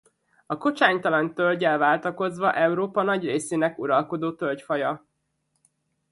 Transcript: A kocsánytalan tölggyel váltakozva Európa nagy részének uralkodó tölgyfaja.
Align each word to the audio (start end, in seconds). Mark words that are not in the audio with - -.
A 0.45 0.57
kocsánytalan 0.57 1.33
tölggyel 1.33 1.77
váltakozva 1.77 2.53
Európa 2.53 3.01
nagy 3.03 3.23
részének 3.23 3.77
uralkodó 3.79 4.33
tölgyfaja. 4.35 5.05